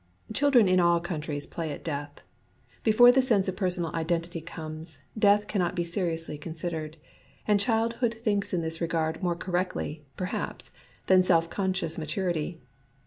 Children 0.33 0.67
in 0.67 0.79
all 0.79 0.99
countries 0.99 1.45
play 1.45 1.71
at 1.71 1.83
death. 1.83 2.21
Be 2.83 2.91
fore 2.91 3.11
the 3.11 3.21
sense 3.21 3.47
of 3.47 3.55
personal 3.55 3.93
identity 3.95 4.41
comes, 4.41 4.97
death 5.15 5.45
cannot 5.45 5.75
be 5.75 5.83
seriously 5.83 6.39
considered; 6.39 6.97
and 7.47 7.59
childhood 7.59 8.15
thinks 8.15 8.51
in 8.51 8.63
this 8.63 8.81
regard 8.81 9.21
more 9.21 9.35
correctly, 9.35 10.03
perhaps, 10.17 10.71
than 11.05 11.21
self 11.21 11.51
conscious 11.51 11.99
maturity. 11.99 12.59